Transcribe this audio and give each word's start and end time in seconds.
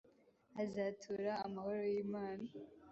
hazatura 0.55 1.29
amahoro 1.45 1.81
y’Imana. 1.93 2.47